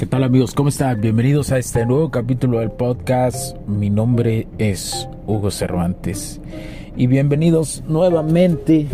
¿Qué 0.00 0.06
tal 0.06 0.24
amigos? 0.24 0.54
¿Cómo 0.54 0.70
están? 0.70 0.98
Bienvenidos 0.98 1.52
a 1.52 1.58
este 1.58 1.84
nuevo 1.84 2.10
capítulo 2.10 2.60
del 2.60 2.70
podcast. 2.70 3.54
Mi 3.66 3.90
nombre 3.90 4.48
es 4.56 5.06
Hugo 5.26 5.50
Cervantes 5.50 6.40
y 6.96 7.06
bienvenidos 7.06 7.84
nuevamente 7.86 8.86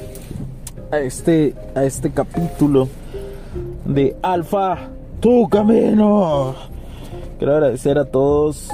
a 0.91 0.99
este, 0.99 1.55
a 1.77 1.85
este 1.85 2.11
capítulo 2.11 2.89
de 3.85 4.17
Alfa, 4.21 4.89
tu 5.21 5.49
camino. 5.49 6.57
Quiero 7.39 7.55
agradecer 7.55 7.99
a 7.99 8.07
todos 8.07 8.69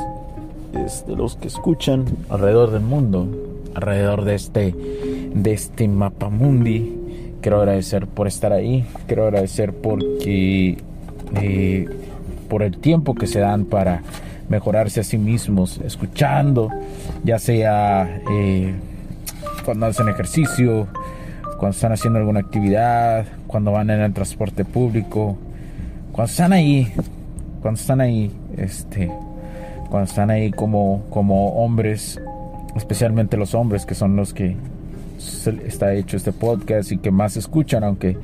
este, 0.72 1.14
los 1.14 1.36
que 1.36 1.48
escuchan 1.48 2.06
alrededor 2.30 2.70
del 2.70 2.80
mundo, 2.80 3.28
alrededor 3.74 4.24
de 4.24 4.34
este, 4.36 4.74
de 5.34 5.52
este 5.52 5.86
mapa 5.86 6.30
mundi. 6.30 6.96
Quiero 7.42 7.58
agradecer 7.58 8.06
por 8.06 8.27
estar 8.27 8.55
ahí, 8.55 8.86
quiero 9.06 9.24
agradecer 9.24 9.74
porque 9.74 10.78
eh, 11.34 11.86
por 12.53 12.62
el 12.62 12.77
tiempo 12.77 13.14
que 13.14 13.27
se 13.27 13.41
dan 13.41 13.64
para 13.64 14.03
mejorarse 14.50 15.00
a 15.00 15.05
sí 15.05 15.17
mismos, 15.17 15.81
escuchando, 15.86 16.69
ya 17.25 17.39
sea 17.39 18.20
eh, 18.31 18.75
cuando 19.64 19.86
hacen 19.86 20.11
ejercicio, 20.11 20.86
cuando 21.58 21.70
están 21.70 21.92
haciendo 21.92 22.19
alguna 22.19 22.41
actividad, 22.41 23.25
cuando 23.47 23.73
van 23.73 23.89
en 23.89 24.03
el 24.03 24.12
transporte 24.12 24.67
público, 24.67 25.39
cuando 26.12 26.30
están 26.30 26.53
ahí, 26.53 26.92
cuando 27.62 27.80
están 27.80 28.03
ahí, 28.03 28.30
este, 28.58 29.11
cuando 29.89 30.11
están 30.11 30.30
ahí 30.30 30.50
como, 30.50 31.05
como 31.08 31.55
hombres, 31.64 32.20
especialmente 32.77 33.39
los 33.39 33.55
hombres 33.55 33.86
que 33.86 33.95
son 33.95 34.14
los 34.14 34.34
que 34.34 34.56
está 35.64 35.95
hecho 35.95 36.19
este 36.19 36.33
podcast 36.33 36.92
y 36.92 36.98
que 36.98 37.11
más 37.11 37.39
escuchan, 37.39 37.83
aunque 37.83 38.19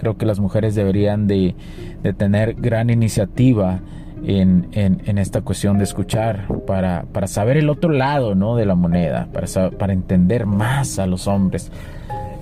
creo 0.00 0.16
que 0.16 0.24
las 0.24 0.40
mujeres 0.40 0.74
deberían 0.74 1.26
de, 1.26 1.54
de 2.02 2.12
tener 2.14 2.54
gran 2.54 2.88
iniciativa 2.88 3.80
en, 4.24 4.68
en, 4.72 5.18
esta 5.18 5.42
cuestión 5.42 5.76
de 5.76 5.84
escuchar, 5.84 6.46
para, 6.66 7.04
para, 7.12 7.26
saber 7.26 7.58
el 7.58 7.68
otro 7.68 7.92
lado 7.92 8.34
¿no? 8.34 8.56
de 8.56 8.64
la 8.64 8.74
moneda, 8.74 9.28
para, 9.32 9.70
para 9.70 9.92
entender 9.92 10.46
más 10.46 10.98
a 10.98 11.06
los 11.06 11.26
hombres. 11.26 11.70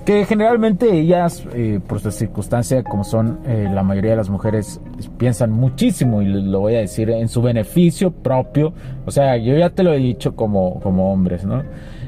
Que 0.05 0.25
generalmente 0.25 0.91
ellas, 0.91 1.45
eh, 1.53 1.81
por 1.87 2.01
su 2.01 2.11
circunstancia, 2.13 2.83
como 2.85 3.05
son 3.05 3.41
eh, 3.45 3.69
la 3.73 3.83
mayoría 3.83 4.13
de 4.13 4.17
las 4.17 4.31
mujeres, 4.31 4.81
piensan 5.19 5.51
muchísimo, 5.51 6.23
y 6.23 6.27
lo 6.27 6.61
voy 6.61 6.77
a 6.77 6.79
decir, 6.79 7.11
en 7.11 7.29
su 7.29 7.43
beneficio 7.43 8.13
propio. 8.13 8.73
O 9.05 9.11
sea, 9.11 9.37
yo 9.37 9.57
ya 9.57 9.71
te 9.71 9.83
lo 9.83 9.93
he 9.93 9.99
dicho 9.99 10.35
como, 10.35 10.81
como 10.81 11.13
hombres, 11.13 11.45
¿no? 11.45 11.63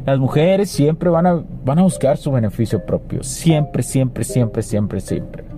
Las 0.07 0.19
mujeres 0.19 0.71
siempre 0.71 1.11
van 1.11 1.27
a, 1.27 1.43
van 1.65 1.79
a 1.79 1.83
buscar 1.83 2.17
su 2.17 2.33
beneficio 2.33 2.85
propio. 2.85 3.23
Siempre, 3.23 3.83
siempre, 3.83 4.25
siempre, 4.25 4.63
siempre, 4.63 5.01
siempre 5.01 5.51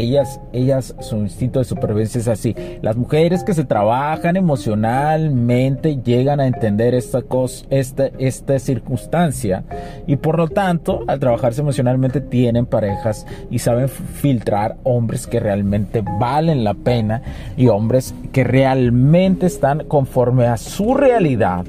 ellas, 0.00 0.40
ellas, 0.52 0.94
su 1.00 1.16
instinto 1.16 1.58
de 1.58 1.64
supervivencia 1.64 2.20
es 2.20 2.28
así. 2.28 2.54
Las 2.82 2.96
mujeres 2.96 3.44
que 3.44 3.54
se 3.54 3.64
trabajan 3.64 4.36
emocionalmente 4.36 6.00
llegan 6.02 6.40
a 6.40 6.46
entender 6.46 6.94
esta 6.94 7.22
cosa, 7.22 7.66
esta, 7.70 8.06
esta 8.18 8.58
circunstancia 8.58 9.64
y 10.06 10.16
por 10.16 10.38
lo 10.38 10.48
tanto, 10.48 11.04
al 11.06 11.20
trabajarse 11.20 11.60
emocionalmente 11.60 12.20
tienen 12.20 12.66
parejas 12.66 13.26
y 13.50 13.58
saben 13.58 13.88
filtrar 13.88 14.76
hombres 14.84 15.26
que 15.26 15.40
realmente 15.40 16.02
valen 16.18 16.64
la 16.64 16.74
pena 16.74 17.22
y 17.56 17.68
hombres 17.68 18.14
que 18.32 18.44
realmente 18.44 19.46
están 19.46 19.84
conforme 19.84 20.46
a 20.46 20.56
su 20.56 20.94
realidad, 20.94 21.64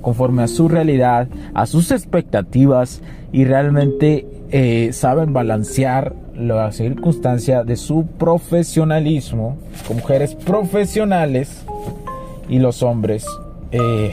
conforme 0.00 0.42
a 0.42 0.48
su 0.48 0.68
realidad, 0.68 1.28
a 1.54 1.66
sus 1.66 1.90
expectativas 1.90 3.02
y 3.32 3.44
realmente 3.44 4.26
eh, 4.50 4.90
saben 4.92 5.32
balancear 5.32 6.14
la 6.34 6.72
circunstancia 6.72 7.64
de 7.64 7.76
su 7.76 8.06
profesionalismo 8.06 9.58
con 9.86 9.98
mujeres 9.98 10.34
profesionales 10.34 11.64
y 12.48 12.58
los 12.58 12.82
hombres 12.82 13.26
eh, 13.72 14.12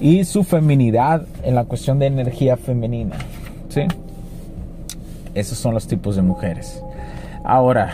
y, 0.00 0.24
su 0.24 0.44
feminidad 0.44 1.26
en 1.42 1.54
la 1.54 1.64
cuestión 1.64 1.98
de 1.98 2.06
energía 2.06 2.56
femenina. 2.56 3.16
¿sí? 3.68 3.82
Esos 5.34 5.58
son 5.58 5.74
los 5.74 5.86
tipos 5.86 6.16
de 6.16 6.22
mujeres. 6.22 6.82
Ahora, 7.44 7.92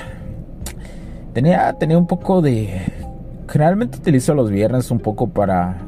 tenía, 1.33 1.73
tenía 1.75 1.97
un 1.97 2.06
poco 2.06 2.43
de... 2.43 3.06
Generalmente 3.49 3.99
utilizo 3.99 4.34
los 4.34 4.51
viernes 4.51 4.91
un 4.91 4.99
poco 4.99 5.29
para, 5.29 5.79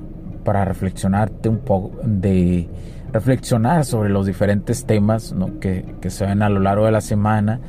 para 0.44 0.64
reflexionarte 0.64 1.48
un 1.48 1.58
poco 1.58 1.92
de 2.02 2.68
reflexionar 3.12 3.84
sobre 3.84 4.10
los 4.10 4.26
diferentes 4.26 4.84
temas 4.84 5.34
que, 5.60 5.84
se 6.08 6.26
ven 6.26 6.42
a 6.42 6.48
lo 6.48 6.60
largo 6.60 6.84
de 6.84 6.92
la 6.92 7.00
semana 7.00 7.60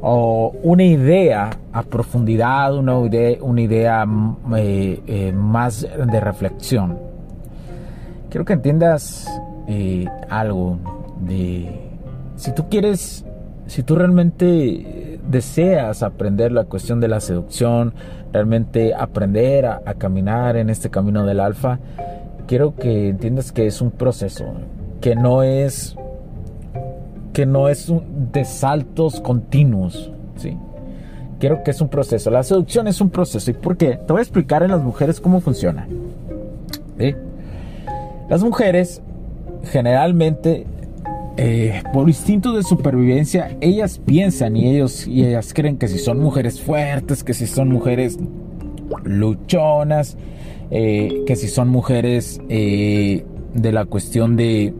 o 0.00 0.54
una 0.62 0.84
idea 0.84 1.50
a 1.72 1.82
profundidad, 1.82 2.76
una 2.76 2.98
idea, 3.06 3.38
una 3.40 3.60
idea 3.60 4.06
eh, 4.56 5.02
eh, 5.06 5.32
más 5.32 5.82
de 5.82 6.20
reflexión. 6.20 6.98
Quiero 8.30 8.44
que 8.44 8.54
entiendas 8.54 9.26
eh, 9.68 10.06
algo 10.28 10.78
de 11.20 11.86
si 12.36 12.52
tú 12.52 12.68
quieres, 12.68 13.24
si 13.66 13.82
tú 13.82 13.96
realmente 13.96 15.05
deseas 15.28 16.02
aprender 16.02 16.52
la 16.52 16.64
cuestión 16.64 17.00
de 17.00 17.08
la 17.08 17.20
seducción, 17.20 17.94
realmente 18.32 18.94
aprender 18.94 19.66
a 19.66 19.94
caminar 19.98 20.56
en 20.56 20.70
este 20.70 20.90
camino 20.90 21.24
del 21.24 21.40
alfa, 21.40 21.78
quiero 22.46 22.74
que 22.74 23.08
entiendas 23.08 23.52
que 23.52 23.66
es 23.66 23.80
un 23.80 23.90
proceso, 23.90 24.46
que 25.00 25.14
no 25.16 25.42
es 25.42 25.96
que 27.32 27.44
no 27.44 27.68
es 27.68 27.92
de 28.32 28.44
saltos 28.46 29.20
continuos, 29.20 30.10
¿sí? 30.36 30.56
Quiero 31.38 31.62
que 31.62 31.70
es 31.70 31.82
un 31.82 31.88
proceso. 31.88 32.30
La 32.30 32.42
seducción 32.42 32.88
es 32.88 33.02
un 33.02 33.10
proceso. 33.10 33.50
¿Y 33.50 33.54
por 33.54 33.76
qué? 33.76 33.96
Te 33.96 34.10
voy 34.10 34.20
a 34.20 34.22
explicar 34.22 34.62
en 34.62 34.70
las 34.70 34.82
mujeres 34.82 35.20
cómo 35.20 35.40
funciona. 35.40 35.86
Las 38.30 38.42
mujeres 38.42 39.02
generalmente 39.64 40.66
eh, 41.36 41.82
por 41.92 42.08
instinto 42.08 42.52
de 42.52 42.62
supervivencia, 42.62 43.56
ellas 43.60 44.00
piensan 44.04 44.56
y 44.56 44.68
ellos 44.68 45.06
y 45.06 45.24
ellas 45.24 45.52
creen 45.54 45.76
que 45.76 45.88
si 45.88 45.98
son 45.98 46.20
mujeres 46.20 46.60
fuertes, 46.60 47.22
que 47.22 47.34
si 47.34 47.46
son 47.46 47.68
mujeres 47.68 48.18
luchonas, 49.04 50.16
eh, 50.70 51.22
que 51.26 51.36
si 51.36 51.48
son 51.48 51.68
mujeres 51.68 52.40
eh, 52.48 53.24
de 53.54 53.72
la 53.72 53.84
cuestión 53.84 54.36
de 54.36 54.74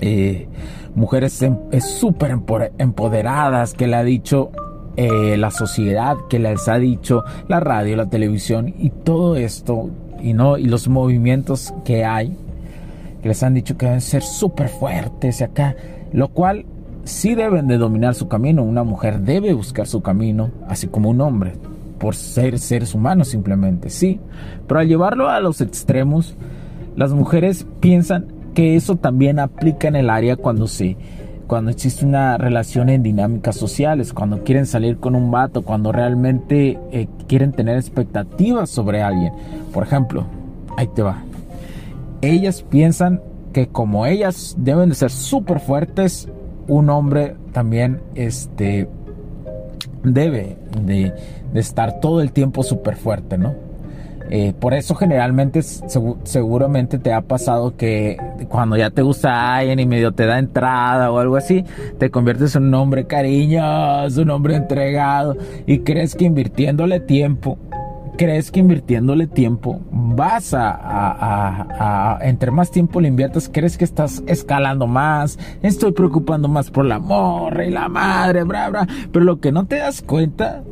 eh, 0.00 0.48
mujeres 0.94 1.40
em, 1.42 1.56
súper 1.80 2.36
empoderadas 2.78 3.72
que 3.72 3.86
le 3.86 3.96
ha 3.96 4.04
dicho 4.04 4.50
la 4.96 5.52
sociedad, 5.52 6.16
que 6.28 6.40
les 6.40 6.66
ha 6.66 6.76
dicho 6.76 7.22
la 7.46 7.60
radio, 7.60 7.94
la 7.94 8.10
televisión 8.10 8.74
y 8.76 8.90
todo 8.90 9.36
esto, 9.36 9.90
y, 10.20 10.32
no, 10.32 10.58
y 10.58 10.64
los 10.64 10.88
movimientos 10.88 11.72
que 11.84 12.04
hay, 12.04 12.36
les 13.28 13.42
han 13.42 13.54
dicho 13.54 13.76
que 13.76 13.86
deben 13.86 14.00
ser 14.00 14.22
súper 14.22 14.68
fuertes 14.68 15.40
y 15.40 15.44
acá, 15.44 15.76
lo 16.12 16.28
cual 16.28 16.66
sí 17.04 17.34
deben 17.34 17.68
de 17.68 17.78
dominar 17.78 18.14
su 18.14 18.28
camino, 18.28 18.62
una 18.62 18.82
mujer 18.82 19.20
debe 19.20 19.54
buscar 19.54 19.86
su 19.86 20.02
camino, 20.02 20.50
así 20.68 20.88
como 20.88 21.10
un 21.10 21.20
hombre, 21.20 21.52
por 21.98 22.14
ser 22.14 22.58
seres 22.58 22.94
humanos 22.94 23.28
simplemente, 23.28 23.90
sí, 23.90 24.20
pero 24.66 24.80
al 24.80 24.88
llevarlo 24.88 25.28
a 25.28 25.40
los 25.40 25.60
extremos, 25.60 26.36
las 26.96 27.12
mujeres 27.12 27.66
piensan 27.80 28.26
que 28.54 28.76
eso 28.76 28.96
también 28.96 29.38
aplica 29.38 29.88
en 29.88 29.96
el 29.96 30.10
área 30.10 30.36
cuando 30.36 30.66
se 30.66 30.96
cuando 31.46 31.70
existe 31.70 32.04
una 32.04 32.36
relación 32.36 32.90
en 32.90 33.02
dinámicas 33.02 33.56
sociales, 33.56 34.12
cuando 34.12 34.44
quieren 34.44 34.66
salir 34.66 34.98
con 34.98 35.14
un 35.14 35.30
vato, 35.30 35.62
cuando 35.62 35.92
realmente 35.92 36.78
eh, 36.92 37.08
quieren 37.26 37.52
tener 37.52 37.78
expectativas 37.78 38.68
sobre 38.68 39.02
alguien. 39.02 39.32
Por 39.72 39.82
ejemplo, 39.82 40.26
ahí 40.76 40.88
te 40.88 41.02
va. 41.02 41.22
Ellas 42.20 42.62
piensan 42.62 43.22
que 43.52 43.68
como 43.68 44.06
ellas 44.06 44.56
deben 44.58 44.88
de 44.88 44.94
ser 44.94 45.10
súper 45.10 45.60
fuertes, 45.60 46.28
un 46.66 46.90
hombre 46.90 47.34
también 47.52 48.00
este, 48.14 48.88
debe 50.02 50.56
de, 50.82 51.12
estar 51.54 52.00
todo 52.00 52.20
el 52.20 52.32
tiempo 52.32 52.62
súper 52.62 52.96
fuerte, 52.96 53.38
¿no? 53.38 53.54
Eh, 54.30 54.52
por 54.58 54.74
eso 54.74 54.94
generalmente 54.94 55.62
seguramente 55.62 56.98
te 56.98 57.14
ha 57.14 57.22
pasado 57.22 57.78
que 57.78 58.18
cuando 58.50 58.76
ya 58.76 58.90
te 58.90 59.00
gusta 59.00 59.56
alguien 59.56 59.80
y 59.80 59.86
medio 59.86 60.12
te 60.12 60.26
da 60.26 60.38
entrada 60.38 61.10
o 61.10 61.18
algo 61.18 61.36
así, 61.36 61.64
te 61.98 62.10
conviertes 62.10 62.54
en 62.54 62.64
un 62.64 62.74
hombre 62.74 63.06
cariñoso, 63.06 64.20
un 64.20 64.28
hombre 64.28 64.56
entregado 64.56 65.34
y 65.66 65.78
crees 65.78 66.14
que 66.14 66.26
invirtiéndole 66.26 67.00
tiempo 67.00 67.56
crees 68.18 68.50
que 68.50 68.58
invirtiéndole 68.58 69.28
tiempo 69.28 69.80
vas 69.92 70.52
a, 70.52 72.18
entre 72.20 72.50
más 72.50 72.70
tiempo 72.70 73.00
le 73.00 73.08
inviertas, 73.08 73.48
crees 73.50 73.78
que 73.78 73.84
estás 73.84 74.24
escalando 74.26 74.88
más, 74.88 75.38
estoy 75.62 75.92
preocupando 75.92 76.48
más 76.48 76.70
por 76.70 76.84
la 76.84 76.98
morra 76.98 77.64
y 77.64 77.70
la 77.70 77.88
madre, 77.88 78.42
bra, 78.42 78.68
bra, 78.70 78.86
pero 79.12 79.24
lo 79.24 79.40
que 79.40 79.52
no 79.52 79.66
te 79.66 79.76
das 79.76 80.02
cuenta, 80.02 80.64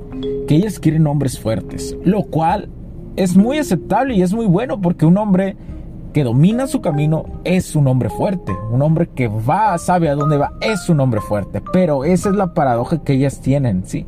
que 0.49 0.57
ellas 0.57 0.81
quieren 0.81 1.07
hombres 1.07 1.39
fuertes, 1.39 1.97
lo 2.05 2.25
cual 2.25 2.69
es 3.15 3.37
muy 3.37 3.59
aceptable 3.59 4.15
y 4.15 4.23
es 4.23 4.35
muy 4.35 4.47
bueno 4.47 4.81
porque 4.81 5.07
un 5.07 5.17
hombre 5.17 5.57
que 6.13 6.25
domina 6.25 6.67
su 6.67 6.81
camino 6.81 7.27
es 7.45 7.77
un 7.77 7.87
hombre 7.87 8.11
fuerte, 8.11 8.53
un 8.73 8.83
hombre 8.83 9.09
que 9.15 9.29
va, 9.29 9.79
sabe 9.79 10.09
a 10.09 10.17
dónde 10.17 10.37
va, 10.37 10.55
es 10.61 10.89
un 10.89 10.99
hombre 10.99 11.21
fuerte, 11.21 11.63
pero 11.73 12.05
esa 12.05 12.31
es 12.31 12.35
la 12.35 12.55
paradoja 12.55 13.05
que 13.05 13.13
ellas 13.13 13.41
tienen, 13.41 13.87
¿sí? 13.87 14.05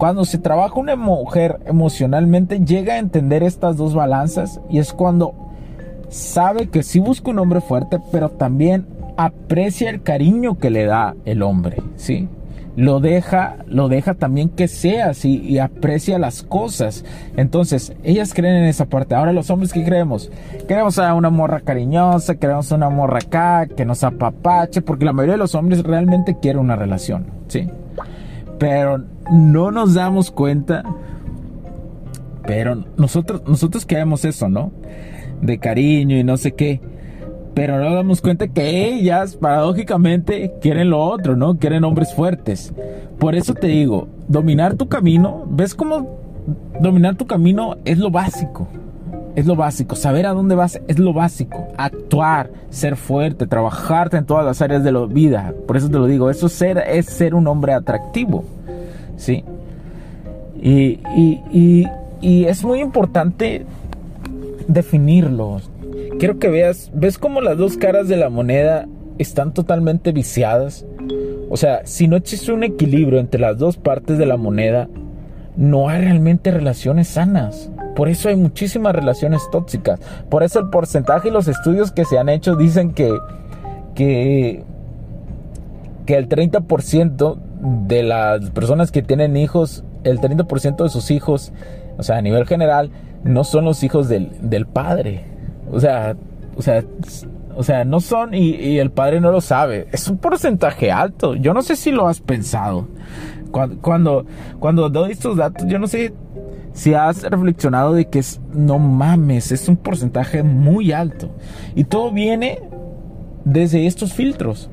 Cuando 0.00 0.24
se 0.24 0.38
trabaja 0.38 0.80
una 0.80 0.96
mujer 0.96 1.60
emocionalmente, 1.66 2.60
llega 2.60 2.94
a 2.94 2.98
entender 2.98 3.42
estas 3.42 3.76
dos 3.76 3.94
balanzas 3.94 4.58
y 4.70 4.78
es 4.78 4.94
cuando 4.94 5.34
sabe 6.08 6.68
que 6.68 6.82
sí 6.82 7.00
busca 7.00 7.30
un 7.30 7.38
hombre 7.38 7.60
fuerte, 7.60 7.98
pero 8.10 8.30
también 8.30 8.86
aprecia 9.18 9.90
el 9.90 10.02
cariño 10.02 10.56
que 10.56 10.70
le 10.70 10.86
da 10.86 11.16
el 11.26 11.42
hombre, 11.42 11.82
¿sí? 11.96 12.30
Lo 12.76 13.00
deja, 13.00 13.56
lo 13.66 13.88
deja 13.88 14.14
también 14.14 14.48
que 14.48 14.68
sea 14.68 15.10
así 15.10 15.42
y 15.42 15.58
aprecia 15.58 16.18
las 16.18 16.44
cosas. 16.44 17.04
Entonces, 17.36 17.92
ellas 18.02 18.32
creen 18.32 18.54
en 18.54 18.64
esa 18.64 18.86
parte. 18.86 19.14
Ahora 19.14 19.34
los 19.34 19.50
hombres 19.50 19.70
que 19.70 19.84
creemos, 19.84 20.30
queremos 20.66 20.98
a 20.98 21.12
una 21.12 21.28
morra 21.28 21.60
cariñosa, 21.60 22.36
queremos 22.36 22.72
una 22.72 22.88
morra 22.88 23.18
acá, 23.18 23.66
que 23.66 23.84
nos 23.84 24.02
apapache, 24.02 24.80
porque 24.80 25.04
la 25.04 25.12
mayoría 25.12 25.34
de 25.34 25.40
los 25.40 25.54
hombres 25.54 25.82
realmente 25.82 26.38
quieren 26.40 26.62
una 26.62 26.76
relación, 26.76 27.26
¿sí? 27.48 27.68
Pero 28.58 29.04
no 29.30 29.70
nos 29.70 29.94
damos 29.94 30.30
cuenta. 30.30 30.84
Pero 32.46 32.84
nosotros, 32.96 33.42
nosotros 33.46 33.86
queremos 33.86 34.24
eso, 34.24 34.48
¿no? 34.48 34.72
De 35.40 35.58
cariño 35.58 36.16
y 36.16 36.24
no 36.24 36.36
sé 36.36 36.52
qué. 36.52 36.80
Pero 37.54 37.78
no 37.78 37.94
damos 37.94 38.20
cuenta 38.20 38.48
que 38.48 38.88
ellas, 38.88 39.36
paradójicamente, 39.36 40.54
quieren 40.60 40.90
lo 40.90 41.02
otro, 41.02 41.36
¿no? 41.36 41.58
Quieren 41.58 41.84
hombres 41.84 42.14
fuertes. 42.14 42.72
Por 43.18 43.34
eso 43.34 43.54
te 43.54 43.66
digo, 43.66 44.08
dominar 44.28 44.74
tu 44.74 44.88
camino, 44.88 45.44
¿ves 45.48 45.74
cómo 45.74 46.20
dominar 46.80 47.16
tu 47.16 47.26
camino 47.26 47.76
es 47.84 47.98
lo 47.98 48.10
básico? 48.10 48.68
Es 49.36 49.46
lo 49.46 49.56
básico. 49.56 49.94
Saber 49.94 50.26
a 50.26 50.32
dónde 50.32 50.54
vas 50.54 50.80
es 50.88 50.98
lo 50.98 51.12
básico. 51.12 51.68
Actuar, 51.76 52.50
ser 52.70 52.96
fuerte, 52.96 53.46
trabajarte 53.46 54.16
en 54.16 54.26
todas 54.26 54.44
las 54.44 54.62
áreas 54.62 54.82
de 54.82 54.92
la 54.92 55.06
vida. 55.06 55.52
Por 55.66 55.76
eso 55.76 55.88
te 55.88 55.98
lo 55.98 56.06
digo, 56.06 56.30
eso 56.30 56.48
ser, 56.48 56.78
es 56.78 57.06
ser 57.06 57.34
un 57.34 57.46
hombre 57.46 57.72
atractivo. 57.72 58.44
¿Sí? 59.20 59.44
Y, 60.62 61.86
es 62.22 62.64
muy 62.64 62.80
importante 62.80 63.64
definirlo. 64.66 65.60
Quiero 66.18 66.38
que 66.38 66.48
veas, 66.48 66.90
¿ves 66.94 67.18
cómo 67.18 67.40
las 67.40 67.56
dos 67.56 67.76
caras 67.76 68.08
de 68.08 68.16
la 68.16 68.28
moneda 68.28 68.86
están 69.18 69.54
totalmente 69.54 70.12
viciadas? 70.12 70.84
O 71.48 71.56
sea, 71.56 71.82
si 71.84 72.08
no 72.08 72.16
existe 72.16 72.52
un 72.52 72.62
equilibrio 72.62 73.18
entre 73.18 73.40
las 73.40 73.58
dos 73.58 73.76
partes 73.76 74.18
de 74.18 74.26
la 74.26 74.36
moneda, 74.36 74.88
no 75.56 75.88
hay 75.88 76.02
realmente 76.02 76.50
relaciones 76.50 77.08
sanas. 77.08 77.70
Por 77.96 78.08
eso 78.08 78.28
hay 78.28 78.36
muchísimas 78.36 78.94
relaciones 78.94 79.42
tóxicas. 79.50 80.00
Por 80.28 80.42
eso 80.42 80.60
el 80.60 80.70
porcentaje 80.70 81.28
y 81.28 81.32
los 81.32 81.48
estudios 81.48 81.90
que 81.90 82.04
se 82.04 82.18
han 82.18 82.28
hecho 82.28 82.54
dicen 82.54 82.92
que, 82.92 83.12
que, 83.94 84.62
que 86.06 86.16
el 86.16 86.28
30% 86.28 87.38
de 87.60 88.02
las 88.02 88.50
personas 88.50 88.90
que 88.90 89.02
tienen 89.02 89.36
hijos, 89.36 89.84
el 90.04 90.20
30% 90.20 90.82
de 90.82 90.88
sus 90.88 91.10
hijos, 91.10 91.52
o 91.98 92.02
sea, 92.02 92.16
a 92.16 92.22
nivel 92.22 92.46
general, 92.46 92.90
no 93.24 93.44
son 93.44 93.64
los 93.64 93.82
hijos 93.82 94.08
del, 94.08 94.66
padre. 94.72 95.24
O 95.70 95.78
sea, 95.78 96.16
o 96.56 96.62
sea, 96.62 96.84
o 97.56 97.62
sea, 97.62 97.84
no 97.84 98.00
son 98.00 98.34
y, 98.34 98.78
el 98.78 98.90
padre 98.90 99.20
no 99.20 99.30
lo 99.30 99.40
sabe. 99.40 99.88
Es 99.92 100.08
un 100.08 100.18
porcentaje 100.18 100.90
alto. 100.90 101.34
Yo 101.34 101.52
no 101.52 101.62
sé 101.62 101.76
si 101.76 101.90
lo 101.90 102.08
has 102.08 102.20
pensado. 102.20 102.88
Cuando, 103.50 103.80
cuando, 103.80 104.26
cuando 104.58 104.88
doy 104.88 105.12
estos 105.12 105.36
datos, 105.36 105.66
yo 105.66 105.78
no 105.78 105.86
sé 105.86 106.14
si 106.72 106.94
has 106.94 107.22
reflexionado 107.22 107.94
de 107.94 108.06
que 108.06 108.20
es, 108.20 108.40
no 108.54 108.78
mames, 108.78 109.52
es 109.52 109.68
un 109.68 109.76
porcentaje 109.76 110.42
muy 110.42 110.92
alto. 110.92 111.28
Y 111.74 111.84
todo 111.84 112.12
viene 112.12 112.60
desde 113.44 113.86
estos 113.86 114.12
filtros 114.12 114.70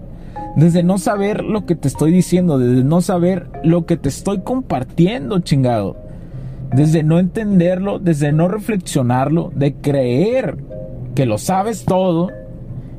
desde 0.58 0.82
no 0.82 0.98
saber 0.98 1.44
lo 1.44 1.68
que 1.68 1.76
te 1.76 1.88
estoy 1.88 2.12
diciendo, 2.12 2.58
desde 2.58 2.84
no 2.84 3.02
saber 3.02 3.48
lo 3.64 3.86
que 3.86 3.96
te 3.96 4.10
estoy 4.10 4.40
compartiendo, 4.40 5.38
chingado. 5.40 5.96
Desde 6.74 7.04
no 7.04 7.20
entenderlo, 7.20 8.00
desde 8.00 8.32
no 8.32 8.48
reflexionarlo, 8.48 9.52
de 9.54 9.76
creer 9.76 10.58
que 11.14 11.28
lo 11.28 11.38
sabes 11.38 11.86
todo, 11.86 12.32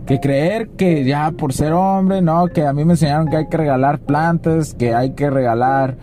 que 0.07 0.21
creer 0.21 0.69
que 0.77 1.05
ya 1.05 1.33
por 1.33 1.53
ser 1.53 1.73
hombre, 1.73 2.23
no, 2.23 2.47
que 2.47 2.65
a 2.65 2.73
mí 2.73 2.85
me 2.85 2.93
enseñaron 2.93 3.27
que 3.27 3.39
hay 3.39 3.49
que 3.49 3.57
regalar 3.57 3.99
plantas, 3.99 4.75
que 4.75 4.95
hay 4.95 5.11
que 5.11 5.29
regalar 5.29 5.97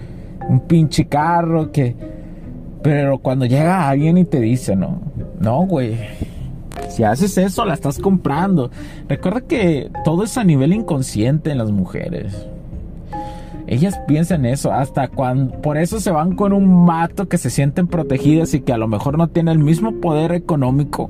un 0.49 0.59
pinche 0.59 1.05
carro, 1.05 1.71
que... 1.71 1.95
Pero 2.83 3.19
cuando 3.19 3.45
llega 3.45 3.87
alguien 3.87 4.17
y 4.17 4.25
te 4.25 4.41
dice, 4.41 4.75
no, 4.75 4.99
no, 5.39 5.65
güey, 5.65 5.97
si 6.89 7.03
haces 7.03 7.37
eso, 7.37 7.65
la 7.65 7.73
estás 7.73 7.99
comprando. 7.99 8.71
Recuerda 9.07 9.41
que 9.41 9.91
todo 10.03 10.23
es 10.23 10.37
a 10.37 10.43
nivel 10.43 10.73
inconsciente 10.73 11.51
en 11.51 11.57
las 11.57 11.71
mujeres. 11.71 12.47
Ellas 13.67 13.99
piensan 14.07 14.45
eso, 14.45 14.71
hasta 14.71 15.07
cuando 15.07 15.59
por 15.61 15.77
eso 15.77 15.99
se 15.99 16.11
van 16.11 16.35
con 16.35 16.53
un 16.53 16.85
mato 16.85 17.27
que 17.27 17.39
se 17.39 17.49
sienten 17.49 17.87
protegidas 17.87 18.53
y 18.53 18.61
que 18.61 18.73
a 18.73 18.77
lo 18.77 18.87
mejor 18.87 19.17
no 19.17 19.27
tiene 19.27 19.51
el 19.51 19.59
mismo 19.59 19.93
poder 19.93 20.33
económico 20.33 21.09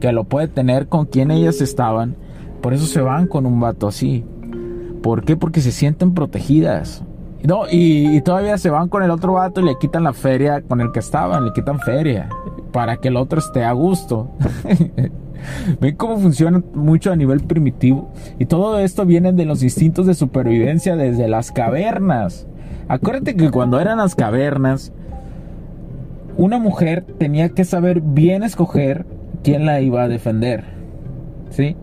que 0.00 0.10
lo 0.12 0.24
puede 0.24 0.48
tener 0.48 0.88
con 0.88 1.04
quien 1.04 1.30
ellas 1.30 1.60
estaban. 1.60 2.16
Por 2.62 2.72
eso 2.72 2.86
se 2.86 3.02
van 3.02 3.26
con 3.26 3.44
un 3.44 3.60
vato 3.60 3.86
así. 3.86 4.24
¿Por 5.02 5.24
qué? 5.24 5.36
Porque 5.36 5.60
se 5.60 5.72
sienten 5.72 6.14
protegidas. 6.14 7.04
No, 7.42 7.64
y, 7.70 8.22
todavía 8.22 8.56
se 8.56 8.70
van 8.70 8.88
con 8.88 9.02
el 9.02 9.10
otro 9.10 9.34
vato 9.34 9.60
y 9.60 9.64
le 9.64 9.76
quitan 9.78 10.04
la 10.04 10.14
feria 10.14 10.62
con 10.62 10.80
el 10.80 10.90
que 10.92 11.00
estaban, 11.00 11.44
le 11.44 11.52
quitan 11.52 11.78
feria 11.80 12.30
para 12.74 12.96
que 12.96 13.06
el 13.06 13.16
otro 13.16 13.38
esté 13.38 13.62
a 13.62 13.70
gusto. 13.70 14.32
Ven 15.80 15.94
cómo 15.94 16.18
funciona 16.18 16.60
mucho 16.74 17.12
a 17.12 17.16
nivel 17.16 17.40
primitivo. 17.40 18.10
Y 18.40 18.46
todo 18.46 18.80
esto 18.80 19.06
viene 19.06 19.32
de 19.32 19.44
los 19.44 19.62
instintos 19.62 20.06
de 20.06 20.14
supervivencia 20.14 20.96
desde 20.96 21.28
las 21.28 21.52
cavernas. 21.52 22.48
Acuérdate 22.88 23.36
que 23.36 23.52
cuando 23.52 23.78
eran 23.78 23.98
las 23.98 24.16
cavernas, 24.16 24.92
una 26.36 26.58
mujer 26.58 27.04
tenía 27.16 27.50
que 27.50 27.64
saber 27.64 28.00
bien 28.00 28.42
escoger 28.42 29.06
quién 29.44 29.66
la 29.66 29.80
iba 29.80 30.02
a 30.02 30.08
defender. 30.08 30.64
¿Sí? 31.50 31.76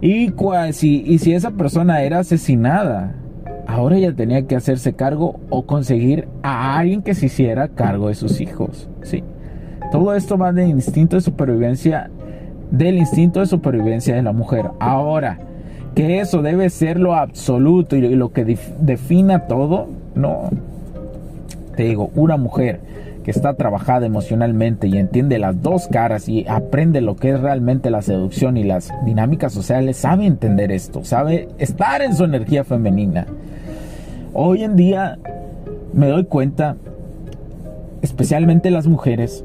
Y, 0.00 0.32
si, 0.70 1.02
y 1.04 1.18
si 1.18 1.32
esa 1.32 1.50
persona 1.50 2.02
era 2.02 2.20
asesinada, 2.20 3.16
ahora 3.66 3.96
ella 3.96 4.14
tenía 4.14 4.46
que 4.46 4.54
hacerse 4.54 4.92
cargo 4.92 5.40
o 5.50 5.66
conseguir 5.66 6.28
a 6.44 6.78
alguien 6.78 7.02
que 7.02 7.14
se 7.14 7.26
hiciera 7.26 7.66
cargo 7.66 8.06
de 8.06 8.14
sus 8.14 8.40
hijos. 8.40 8.88
¿Sí? 9.02 9.24
Todo 9.90 10.14
esto 10.14 10.36
va 10.36 10.52
del 10.52 10.68
instinto 10.68 11.16
de 11.16 11.22
supervivencia, 11.22 12.10
del 12.70 12.98
instinto 12.98 13.40
de 13.40 13.46
supervivencia 13.46 14.14
de 14.14 14.22
la 14.22 14.32
mujer. 14.32 14.66
Ahora, 14.80 15.38
que 15.94 16.20
eso 16.20 16.42
debe 16.42 16.70
ser 16.70 17.00
lo 17.00 17.14
absoluto 17.14 17.96
y 17.96 18.14
lo 18.14 18.32
que 18.32 18.44
defina 18.80 19.46
todo, 19.46 19.88
no. 20.14 20.50
Te 21.74 21.84
digo, 21.84 22.10
una 22.14 22.36
mujer 22.36 22.80
que 23.24 23.30
está 23.30 23.54
trabajada 23.54 24.06
emocionalmente 24.06 24.88
y 24.88 24.96
entiende 24.96 25.38
las 25.38 25.62
dos 25.62 25.88
caras 25.88 26.28
y 26.28 26.46
aprende 26.48 27.00
lo 27.00 27.16
que 27.16 27.30
es 27.30 27.40
realmente 27.40 27.90
la 27.90 28.02
seducción 28.02 28.56
y 28.56 28.64
las 28.64 28.90
dinámicas 29.04 29.52
sociales, 29.52 29.96
sabe 29.96 30.26
entender 30.26 30.72
esto, 30.72 31.04
sabe 31.04 31.48
estar 31.58 32.00
en 32.02 32.14
su 32.14 32.24
energía 32.24 32.64
femenina. 32.64 33.26
Hoy 34.34 34.64
en 34.64 34.76
día 34.76 35.18
me 35.92 36.08
doy 36.08 36.24
cuenta, 36.24 36.76
especialmente 38.02 38.70
las 38.70 38.86
mujeres, 38.86 39.44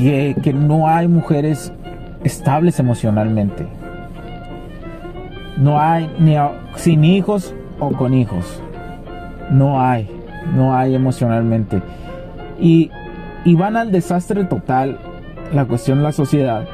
Que, 0.00 0.34
que 0.42 0.52
no 0.52 0.88
hay 0.88 1.08
mujeres 1.08 1.72
estables 2.24 2.80
emocionalmente 2.80 3.66
no 5.60 5.78
hay 5.78 6.10
ni 6.18 6.36
sin 6.76 7.04
hijos 7.04 7.54
o 7.78 7.92
con 7.92 8.14
hijos. 8.14 8.62
No 9.50 9.80
hay, 9.80 10.08
no 10.56 10.74
hay 10.74 10.94
emocionalmente. 10.94 11.82
Y, 12.58 12.90
y 13.44 13.54
van 13.54 13.76
al 13.76 13.92
desastre 13.92 14.44
total 14.44 14.98
la 15.52 15.66
cuestión 15.66 15.98
de 15.98 16.04
la 16.04 16.12
sociedad, 16.12 16.66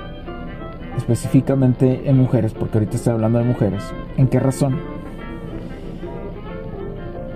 específicamente 0.97 2.09
en 2.09 2.19
mujeres, 2.19 2.55
porque 2.55 2.79
ahorita 2.79 2.97
estoy 2.97 3.15
hablando 3.15 3.39
de 3.39 3.45
mujeres. 3.45 3.83
¿En 4.17 4.29
qué 4.29 4.39
razón? 4.39 4.79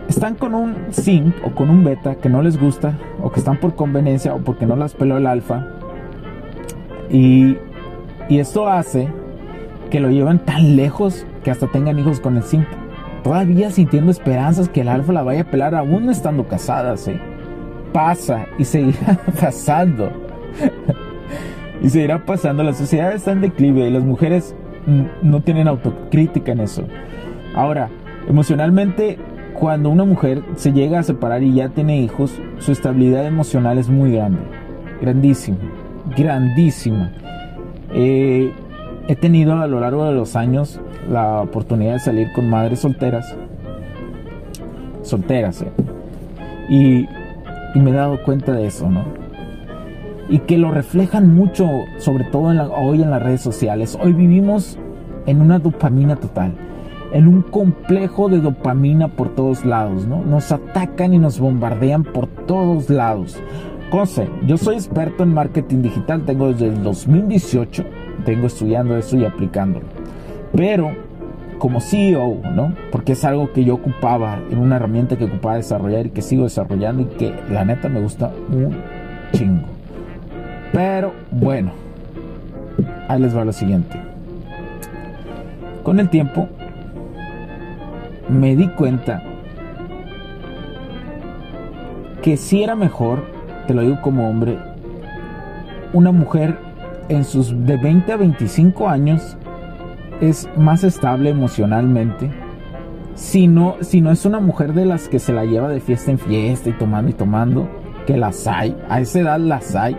Están 0.09 0.35
con 0.35 0.55
un 0.55 0.77
zinc 0.93 1.35
o 1.45 1.51
con 1.51 1.71
un 1.71 1.83
beta 1.83 2.17
que 2.17 2.29
no 2.29 2.43
les 2.43 2.61
gusta, 2.61 2.95
o 3.23 3.31
que 3.31 3.41
están 3.41 3.59
por 3.59 3.75
conveniencia, 3.75 4.35
o 4.35 4.39
porque 4.39 4.67
no 4.67 4.77
las 4.77 4.95
peló 4.95 5.17
el 5.17 5.27
alfa. 5.27 5.67
Y, 7.11 7.57
esto 8.29 8.69
hace 8.69 9.09
que 9.91 9.99
lo 9.99 10.09
llevan 10.11 10.39
tan 10.45 10.77
lejos 10.77 11.27
que 11.43 11.51
hasta 11.51 11.67
tengan 11.67 11.99
hijos 11.99 12.21
con 12.21 12.37
el 12.37 12.45
simp. 12.45 12.67
Todavía 13.25 13.71
sintiendo 13.71 14.11
esperanzas 14.11 14.69
que 14.69 14.83
el 14.83 14.89
alfa 14.89 15.13
la 15.13 15.23
vaya 15.23 15.43
a 15.43 15.51
pelar 15.51 15.75
aún 15.75 16.09
estando 16.09 16.47
casada. 16.47 16.95
Pasa 17.93 18.47
y 18.59 18.65
seguirá 18.65 19.19
pasando. 19.41 20.11
y 21.83 21.91
seguirá 21.91 22.25
pasando. 22.25 22.63
La 22.63 22.73
sociedad 22.73 23.13
está 23.13 23.33
en 23.33 23.41
declive 23.41 23.89
y 23.89 23.91
las 23.91 24.05
mujeres 24.05 24.55
no 25.23 25.41
tienen 25.41 25.67
autocrítica 25.67 26.53
en 26.53 26.61
eso. 26.61 26.85
Ahora, 27.55 27.91
emocionalmente, 28.29 29.19
cuando 29.55 29.91
una 29.91 30.05
mujer 30.05 30.43
se 30.55 30.73
llega 30.73 31.01
a 31.01 31.03
separar 31.03 31.43
y 31.43 31.55
ya 31.55 31.69
tiene 31.69 32.01
hijos, 32.01 32.41
su 32.59 32.71
estabilidad 32.73 33.27
emocional 33.27 33.77
es 33.77 33.89
muy 33.89 34.13
grande. 34.13 34.41
Grandísima. 35.01 35.59
Grandísima. 36.17 37.13
Eh, 37.93 38.53
he 39.09 39.17
tenido 39.17 39.61
a 39.61 39.67
lo 39.67 39.81
largo 39.81 40.05
de 40.05 40.13
los 40.13 40.37
años 40.37 40.81
la 41.11 41.41
oportunidad 41.43 41.95
de 41.95 41.99
salir 42.01 42.33
con 42.33 42.49
madres 42.49 42.81
solteras. 42.81 43.35
Solteras, 45.03 45.63
¿eh? 45.63 45.73
Y, 46.69 47.09
me 47.79 47.91
he 47.91 47.95
dado 47.95 48.23
cuenta 48.23 48.53
de 48.53 48.67
eso, 48.67 48.89
¿no? 48.89 49.05
Y 50.29 50.39
que 50.41 50.59
lo 50.59 50.71
reflejan 50.71 51.35
mucho, 51.35 51.69
sobre 51.99 52.25
todo 52.25 52.49
hoy 52.75 53.03
en 53.03 53.11
las 53.11 53.23
redes 53.23 53.41
sociales. 53.41 53.99
Hoy 54.01 54.13
vivimos 54.13 54.79
en 55.27 55.41
una 55.41 55.59
dopamina 55.59 56.17
total, 56.17 56.53
en 57.13 57.27
un 57.27 57.43
complejo 57.43 58.29
de 58.29 58.41
dopamina 58.41 59.09
por 59.09 59.35
todos 59.35 59.65
lados, 59.65 60.07
¿no? 60.07 60.23
Nos 60.23 60.53
atacan 60.53 61.15
y 61.15 61.19
nos 61.19 61.41
bombardean 61.41 62.05
por 62.05 62.29
todos 62.29 62.91
lados. 62.91 63.41
Cosa, 63.91 64.25
yo 64.47 64.57
soy 64.57 64.77
experto 64.77 65.25
en 65.25 65.35
marketing 65.35 65.83
digital, 65.83 66.25
tengo 66.25 66.53
desde 66.53 66.69
el 66.69 66.83
2018 66.83 67.85
tengo 68.25 68.47
estudiando 68.47 68.97
esto 68.97 69.17
y 69.17 69.25
aplicándolo. 69.25 69.87
Pero 70.55 70.93
como 71.59 71.81
CEO, 71.81 72.41
¿no? 72.55 72.75
Porque 72.91 73.13
es 73.13 73.25
algo 73.25 73.53
que 73.53 73.65
yo 73.65 73.75
ocupaba, 73.75 74.39
en 74.51 74.59
una 74.59 74.77
herramienta 74.77 75.17
que 75.17 75.25
ocupaba 75.25 75.57
desarrollar 75.57 76.07
y 76.07 76.11
que 76.11 76.23
sigo 76.23 76.45
desarrollando 76.45 77.03
y 77.03 77.07
que 77.07 77.35
la 77.51 77.65
neta 77.65 77.89
me 77.89 78.01
gusta 78.01 78.33
un 78.51 78.77
chingo. 79.33 79.67
Pero 80.73 81.13
bueno, 81.31 81.73
ahí 83.09 83.21
les 83.21 83.37
va 83.37 83.45
lo 83.45 83.53
siguiente. 83.53 84.01
Con 85.83 85.99
el 85.99 86.09
tiempo 86.09 86.49
me 88.29 88.57
di 88.57 88.69
cuenta 88.69 89.23
que 92.23 92.37
si 92.37 92.63
era 92.63 92.77
mejor, 92.77 93.25
te 93.67 93.75
lo 93.75 93.83
digo 93.83 94.01
como 94.03 94.29
hombre, 94.29 94.59
una 95.93 96.13
mujer 96.13 96.59
en 97.09 97.25
sus 97.25 97.51
de 97.67 97.77
20 97.77 98.13
a 98.13 98.17
25 98.17 98.89
años 98.89 99.37
es 100.21 100.49
más 100.57 100.85
estable 100.85 101.31
emocionalmente. 101.31 102.31
Si 103.15 103.49
no, 103.49 103.77
si 103.81 104.01
no 104.01 104.11
es 104.11 104.25
una 104.25 104.41
mujer 104.41 104.73
de 104.73 104.87
las 104.87 105.09
que 105.09 105.19
se 105.19 105.33
la 105.33 105.45
lleva 105.45 105.69
de 105.69 105.81
fiesta 105.81 106.11
en 106.11 106.19
fiesta 106.19 106.69
y 106.71 106.73
tomando 106.73 107.11
y 107.11 107.15
tomando, 107.15 107.69
que 108.07 108.17
las 108.17 108.47
hay, 108.47 108.77
a 108.89 109.01
esa 109.01 109.21
edad 109.21 109.39
las 109.39 109.75
hay. 109.75 109.97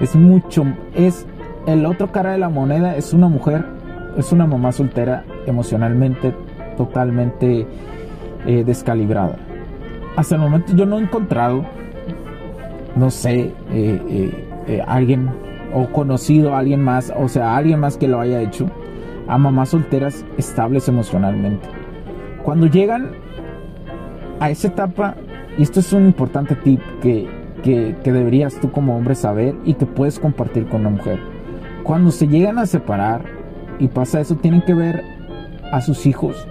Es 0.00 0.16
mucho, 0.16 0.64
es 0.94 1.26
el 1.66 1.86
otro 1.86 2.10
cara 2.10 2.32
de 2.32 2.38
la 2.38 2.48
moneda, 2.48 2.96
es 2.96 3.12
una 3.12 3.28
mujer, 3.28 3.64
es 4.16 4.32
una 4.32 4.46
mamá 4.46 4.72
soltera 4.72 5.24
emocionalmente 5.46 6.34
totalmente 6.76 7.66
eh, 8.46 8.64
descalibrada. 8.64 9.36
Hasta 10.16 10.36
el 10.36 10.40
momento 10.40 10.74
yo 10.74 10.86
no 10.86 10.98
he 10.98 11.02
encontrado, 11.02 11.64
no 12.96 13.10
sé, 13.10 13.52
eh, 13.70 14.32
eh, 14.66 14.82
alguien 14.86 15.30
o 15.74 15.86
conocido 15.90 16.54
a 16.54 16.58
alguien 16.58 16.80
más, 16.80 17.12
o 17.16 17.28
sea, 17.28 17.56
alguien 17.56 17.80
más 17.80 17.96
que 17.96 18.08
lo 18.08 18.20
haya 18.20 18.40
hecho, 18.40 18.70
a 19.26 19.38
mamás 19.38 19.70
solteras 19.70 20.24
estables 20.38 20.88
emocionalmente. 20.88 21.66
Cuando 22.42 22.66
llegan 22.66 23.12
a 24.38 24.50
esa 24.50 24.68
etapa, 24.68 25.16
y 25.58 25.62
esto 25.62 25.80
es 25.80 25.92
un 25.92 26.06
importante 26.06 26.54
tip 26.56 26.80
que, 27.00 27.28
que, 27.62 27.96
que 28.02 28.12
deberías 28.12 28.54
tú 28.60 28.70
como 28.70 28.96
hombre 28.96 29.14
saber 29.14 29.54
y 29.64 29.74
que 29.74 29.86
puedes 29.86 30.18
compartir 30.18 30.66
con 30.68 30.82
una 30.82 30.90
mujer. 30.90 31.18
Cuando 31.82 32.10
se 32.10 32.28
llegan 32.28 32.58
a 32.58 32.66
separar 32.66 33.24
y 33.78 33.88
pasa 33.88 34.20
eso, 34.20 34.36
tienen 34.36 34.62
que 34.62 34.74
ver 34.74 35.02
a 35.72 35.80
sus 35.80 36.06
hijos 36.06 36.46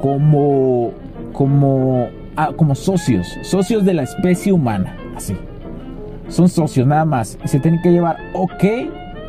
como, 0.00 0.92
como, 1.32 2.08
ah, 2.36 2.52
como 2.56 2.74
socios, 2.74 3.26
socios 3.42 3.84
de 3.84 3.94
la 3.94 4.02
especie 4.02 4.52
humana, 4.52 4.96
son 6.28 6.48
socios 6.48 6.86
nada 6.86 7.04
más 7.04 7.38
y 7.44 7.48
se 7.48 7.60
tienen 7.60 7.80
que 7.82 7.92
llevar 7.92 8.18
ok 8.34 8.64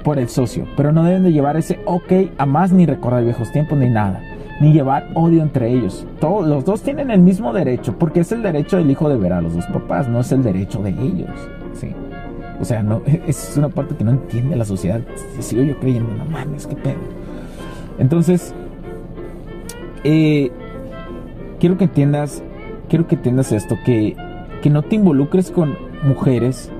por 0.04 0.20
el 0.20 0.30
socio, 0.30 0.66
pero 0.78 0.92
no 0.92 1.04
deben 1.04 1.24
de 1.24 1.32
llevar 1.32 1.58
ese 1.58 1.80
ok 1.86 2.32
a 2.38 2.46
más 2.46 2.72
ni 2.72 2.86
recordar 2.86 3.24
viejos 3.24 3.52
tiempos 3.52 3.78
ni 3.78 3.90
nada, 3.90 4.22
ni 4.62 4.74
llevar 4.74 5.08
odio 5.14 5.42
entre 5.42 5.72
ellos. 5.72 6.06
Todos 6.20 6.48
los 6.48 6.66
dos 6.66 6.82
tienen 6.82 7.12
el 7.12 7.20
mismo 7.20 7.54
derecho, 7.54 7.98
porque 7.98 8.22
es 8.22 8.32
el 8.32 8.42
derecho 8.42 8.78
del 8.78 8.90
hijo 8.90 9.10
de 9.10 9.18
ver 9.18 9.34
a 9.34 9.42
los 9.42 9.56
dos 9.56 9.66
papás, 9.68 10.08
no 10.08 10.22
es 10.22 10.32
el 10.32 10.44
derecho 10.44 10.82
de 10.82 10.92
ellos. 10.92 11.30
¿sí? 11.74 11.94
O 12.60 12.66
sea, 12.66 12.84
no, 12.84 13.02
es 13.28 13.56
una 13.58 13.70
parte 13.70 13.96
que 13.96 14.04
no 14.04 14.12
entiende 14.12 14.56
la 14.56 14.66
sociedad. 14.66 15.02
Sigo 15.40 15.64
yo 15.64 15.80
creyendo, 15.80 16.14
no 16.14 16.26
mames, 16.26 16.68
qué 16.68 16.76
pedo. 16.76 17.00
Entonces, 17.98 18.54
eh, 20.04 20.52
quiero 21.60 21.78
que 21.78 21.86
entiendas, 21.86 22.42
quiero 22.88 23.08
que 23.08 23.16
entiendas 23.16 23.52
esto, 23.52 23.78
que, 23.86 24.16
que 24.62 24.70
no 24.70 24.82
te 24.82 24.96
involucres 24.96 25.52
con 25.52 25.76
mujeres 26.04 26.72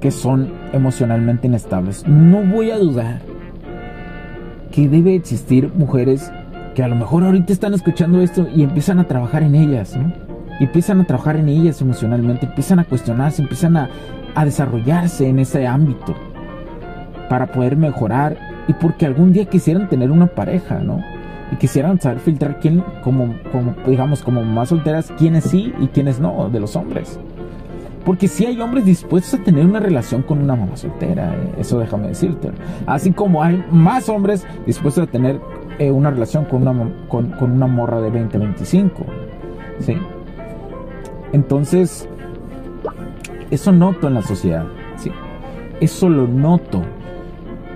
que 0.00 0.10
son 0.10 0.52
emocionalmente 0.72 1.46
inestables. 1.46 2.06
No 2.06 2.42
voy 2.42 2.70
a 2.70 2.78
dudar 2.78 3.20
que 4.70 4.88
debe 4.88 5.14
existir 5.14 5.72
mujeres 5.74 6.30
que 6.74 6.82
a 6.82 6.88
lo 6.88 6.94
mejor 6.94 7.24
ahorita 7.24 7.52
están 7.52 7.74
escuchando 7.74 8.20
esto 8.20 8.46
y 8.54 8.62
empiezan 8.62 9.00
a 9.00 9.08
trabajar 9.08 9.42
en 9.42 9.54
ellas, 9.54 9.96
¿no? 9.96 10.12
Empiezan 10.60 11.00
a 11.00 11.04
trabajar 11.04 11.36
en 11.36 11.48
ellas 11.48 11.80
emocionalmente, 11.80 12.46
empiezan 12.46 12.78
a 12.78 12.84
cuestionarse, 12.84 13.42
empiezan 13.42 13.76
a, 13.76 13.90
a 14.34 14.44
desarrollarse 14.44 15.28
en 15.28 15.38
ese 15.38 15.66
ámbito 15.66 16.14
para 17.28 17.46
poder 17.46 17.76
mejorar 17.76 18.36
y 18.68 18.72
porque 18.74 19.06
algún 19.06 19.32
día 19.32 19.46
quisieran 19.46 19.88
tener 19.88 20.10
una 20.10 20.26
pareja, 20.26 20.78
¿no? 20.80 21.02
Y 21.52 21.56
quisieran 21.56 22.00
saber 22.00 22.20
filtrar 22.20 22.60
quién, 22.60 22.84
como, 23.02 23.34
digamos, 23.86 24.22
como 24.22 24.42
más 24.42 24.68
solteras, 24.68 25.12
quiénes 25.16 25.44
sí 25.44 25.72
y 25.80 25.88
quiénes 25.88 26.20
no 26.20 26.50
de 26.50 26.60
los 26.60 26.76
hombres. 26.76 27.18
Porque 28.04 28.26
si 28.26 28.46
hay 28.46 28.58
hombres 28.60 28.84
dispuestos 28.86 29.38
a 29.38 29.44
tener 29.44 29.66
una 29.66 29.80
relación 29.80 30.22
con 30.22 30.38
una 30.38 30.56
mamá 30.56 30.76
soltera, 30.76 31.34
eh, 31.34 31.54
eso 31.58 31.78
déjame 31.78 32.08
decirte. 32.08 32.50
Así 32.86 33.12
como 33.12 33.42
hay 33.42 33.62
más 33.70 34.08
hombres 34.08 34.46
dispuestos 34.66 35.06
a 35.06 35.10
tener 35.10 35.40
eh, 35.78 35.90
una 35.90 36.10
relación 36.10 36.44
con 36.46 36.66
una, 36.66 36.90
con, 37.08 37.34
una 37.40 37.66
morra 37.66 38.00
de 38.00 38.10
20, 38.10 38.38
25. 38.38 39.04
¿sí? 39.80 39.98
Entonces, 41.32 42.08
eso 43.50 43.72
noto 43.72 44.08
en 44.08 44.14
la 44.14 44.22
sociedad, 44.22 44.64
¿sí? 44.96 45.12
Eso 45.80 46.08
lo 46.08 46.26
noto. 46.26 46.82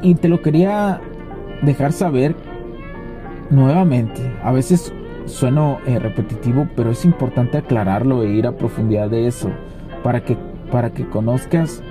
Y 0.01 0.15
te 0.15 0.29
lo 0.29 0.41
quería 0.41 1.01
dejar 1.63 1.93
saber 1.93 2.35
nuevamente. 3.53 4.21
A 4.43 4.51
veces 4.51 4.93
sueno 5.27 5.79
eh, 5.87 6.01
repetitivo, 6.01 6.67
pero 6.75 6.91
es 6.91 7.05
importante 7.05 7.59
aclararlo 7.59 8.25
e 8.25 8.33
ir 8.33 8.47
a 8.47 8.57
profundidad 8.57 9.09
de 9.09 9.29
eso 9.29 9.51
para 10.03 10.25
que, 10.25 10.37
para 10.71 10.91
que 10.91 11.09
conozcas 11.09 11.83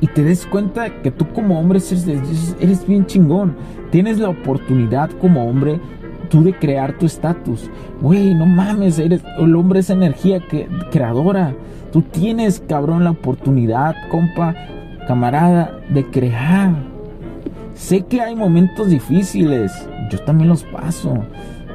y 0.00 0.06
te 0.06 0.24
des 0.24 0.46
cuenta 0.46 1.02
que 1.02 1.10
tú 1.10 1.26
como 1.32 1.60
hombre 1.60 1.78
eres, 1.78 2.56
eres 2.58 2.86
bien 2.86 3.04
chingón. 3.04 3.54
Tienes 3.90 4.18
la 4.18 4.30
oportunidad 4.30 5.10
como 5.20 5.46
hombre 5.46 5.78
tú 6.30 6.42
de 6.42 6.54
crear 6.54 6.96
tu 6.96 7.04
estatus. 7.04 7.70
Güey, 8.00 8.34
no 8.34 8.46
mames, 8.46 8.98
eres, 8.98 9.22
el 9.38 9.54
hombre 9.56 9.80
es 9.80 9.90
energía 9.90 10.40
que, 10.40 10.68
creadora. 10.90 11.54
Tú 11.92 12.02
tienes, 12.02 12.62
cabrón, 12.66 13.04
la 13.04 13.10
oportunidad, 13.10 13.94
compa, 14.10 14.54
camarada, 15.06 15.78
de 15.90 16.06
crear. 16.06 16.72
Sé 17.74 18.02
que 18.02 18.22
hay 18.22 18.34
momentos 18.34 18.88
difíciles. 18.88 19.89
Yo 20.10 20.18
también 20.18 20.48
los 20.48 20.64
paso. 20.64 21.24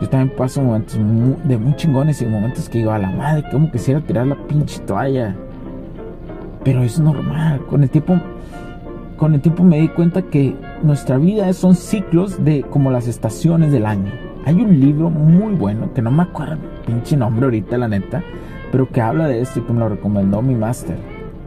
Yo 0.02 0.10
también 0.10 0.36
paso 0.38 0.62
momentos 0.62 1.00
de 1.46 1.58
muy 1.58 1.76
chingones 1.76 2.22
y 2.22 2.26
momentos 2.26 2.70
que 2.70 2.80
digo, 2.80 2.92
a 2.92 3.00
la 3.00 3.10
madre, 3.10 3.44
como 3.50 3.72
quisiera 3.72 4.02
tirar 4.02 4.28
la 4.28 4.36
pinche 4.36 4.80
toalla. 4.82 5.36
Pero 6.64 6.84
es 6.84 7.00
normal. 7.00 7.62
Con 7.68 7.84
el 7.84 7.90
tiempo, 7.90 8.20
con 9.18 9.34
el 9.34 9.42
tiempo 9.42 9.64
me 9.64 9.80
di 9.80 9.88
cuenta 9.88 10.22
que 10.22 10.56
nuestra 10.84 11.18
vida 11.18 11.52
son 11.54 11.76
ciclos 11.76 12.44
de 12.44 12.62
como 12.64 12.92
las 12.92 13.08
estaciones 13.08 13.72
del 13.72 13.86
año. 13.86 14.12
Hay 14.46 14.62
un 14.62 14.80
libro 14.80 15.10
muy 15.10 15.56
bueno, 15.56 15.92
que 15.94 16.02
no 16.02 16.12
me 16.12 16.24
acuerdo 16.24 16.76
pinche 16.86 17.18
nombre 17.18 17.46
ahorita, 17.46 17.78
la 17.78 17.88
neta, 17.88 18.24
pero 18.72 18.90
que 18.90 19.02
habla 19.02 19.28
de 19.28 19.42
esto 19.42 19.60
y 19.60 19.64
que 19.64 19.74
me 19.74 19.80
lo 19.80 19.90
recomendó 19.90 20.42
mi 20.42 20.56
máster. 20.56 20.98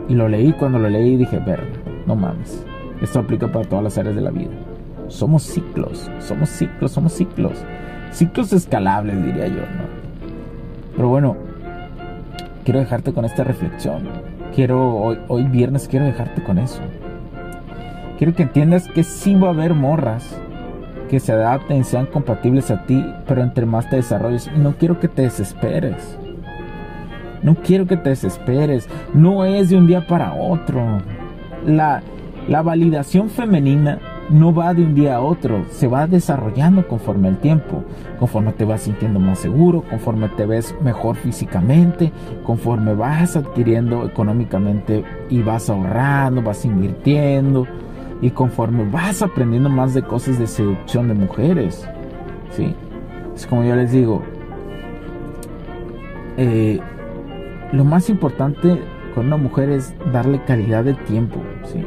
Y 0.08 0.14
lo 0.14 0.28
leí, 0.28 0.52
cuando 0.52 0.78
lo 0.78 0.88
leí 0.88 1.16
dije, 1.16 1.38
ver, 1.38 1.62
no 2.06 2.16
mames, 2.16 2.64
esto 3.00 3.20
aplica 3.20 3.46
para 3.48 3.68
todas 3.68 3.84
las 3.84 3.98
áreas 3.98 4.16
de 4.16 4.22
la 4.22 4.30
vida. 4.30 4.50
Somos 5.08 5.42
ciclos, 5.42 6.10
somos 6.18 6.48
ciclos, 6.50 6.92
somos 6.92 7.12
ciclos. 7.12 7.64
Ciclos 8.10 8.52
escalables, 8.52 9.22
diría 9.24 9.48
yo, 9.48 9.60
¿no? 9.60 9.98
Pero 10.94 11.08
bueno, 11.08 11.36
quiero 12.64 12.80
dejarte 12.80 13.12
con 13.12 13.24
esta 13.24 13.44
reflexión. 13.44 14.08
Quiero, 14.54 14.96
hoy, 14.96 15.18
hoy 15.28 15.44
viernes 15.44 15.88
quiero 15.88 16.04
dejarte 16.04 16.42
con 16.42 16.58
eso. 16.58 16.80
Quiero 18.18 18.34
que 18.34 18.42
entiendas 18.42 18.88
que 18.88 19.04
sí 19.04 19.34
va 19.34 19.48
a 19.48 19.52
haber 19.52 19.74
morras 19.74 20.40
que 21.08 21.20
se 21.20 21.32
adapten, 21.32 21.84
sean 21.84 22.06
compatibles 22.06 22.70
a 22.70 22.84
ti, 22.84 23.04
pero 23.26 23.42
entre 23.42 23.66
más 23.66 23.88
te 23.88 23.96
desarrolles. 23.96 24.50
Y 24.54 24.58
no 24.58 24.74
quiero 24.76 25.00
que 25.00 25.08
te 25.08 25.22
desesperes. 25.22 26.18
No 27.42 27.54
quiero 27.54 27.86
que 27.86 27.96
te 27.96 28.10
desesperes. 28.10 28.88
No 29.14 29.44
es 29.44 29.70
de 29.70 29.76
un 29.76 29.86
día 29.86 30.06
para 30.06 30.34
otro. 30.34 31.02
La, 31.66 32.02
la 32.46 32.62
validación 32.62 33.30
femenina 33.30 33.98
no 34.30 34.52
va 34.52 34.74
de 34.74 34.82
un 34.82 34.94
día 34.94 35.16
a 35.16 35.20
otro, 35.20 35.64
se 35.70 35.86
va 35.86 36.06
desarrollando 36.06 36.86
conforme 36.86 37.28
el 37.28 37.38
tiempo, 37.38 37.82
conforme 38.18 38.52
te 38.52 38.64
vas 38.64 38.82
sintiendo 38.82 39.18
más 39.18 39.38
seguro, 39.38 39.82
conforme 39.82 40.28
te 40.28 40.44
ves 40.44 40.74
mejor 40.82 41.16
físicamente, 41.16 42.12
conforme 42.44 42.94
vas 42.94 43.36
adquiriendo 43.36 44.04
económicamente 44.04 45.04
y 45.30 45.42
vas 45.42 45.70
ahorrando, 45.70 46.42
vas 46.42 46.64
invirtiendo 46.64 47.66
y 48.20 48.30
conforme 48.30 48.84
vas 48.90 49.22
aprendiendo 49.22 49.68
más 49.68 49.94
de 49.94 50.02
cosas 50.02 50.38
de 50.38 50.46
seducción 50.46 51.08
de 51.08 51.14
mujeres, 51.14 51.88
¿sí? 52.50 52.74
Es 53.34 53.46
como 53.46 53.64
yo 53.64 53.76
les 53.76 53.92
digo, 53.92 54.22
eh, 56.36 56.80
lo 57.72 57.84
más 57.84 58.10
importante 58.10 58.80
con 59.14 59.26
una 59.26 59.36
mujer 59.36 59.70
es 59.70 59.94
darle 60.12 60.42
calidad 60.44 60.84
de 60.84 60.94
tiempo, 60.94 61.40
¿sí? 61.64 61.84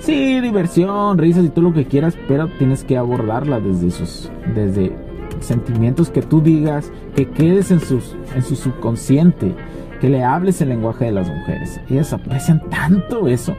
Sí, 0.00 0.40
diversión, 0.40 1.18
risas 1.18 1.44
y 1.44 1.48
todo 1.48 1.66
lo 1.66 1.72
que 1.72 1.86
quieras, 1.86 2.16
pero 2.26 2.48
tienes 2.58 2.84
que 2.84 2.96
abordarla 2.96 3.60
desde 3.60 3.90
sus, 3.90 4.30
desde 4.54 4.96
sentimientos 5.40 6.10
que 6.10 6.22
tú 6.22 6.40
digas, 6.40 6.90
que 7.14 7.28
quedes 7.28 7.70
en, 7.70 7.80
sus, 7.80 8.16
en 8.34 8.42
su 8.42 8.56
subconsciente, 8.56 9.54
que 10.00 10.08
le 10.08 10.24
hables 10.24 10.60
el 10.60 10.70
lenguaje 10.70 11.06
de 11.06 11.12
las 11.12 11.28
mujeres. 11.28 11.80
Ellas 11.88 12.12
aprecian 12.12 12.62
tanto 12.70 13.28
eso 13.28 13.54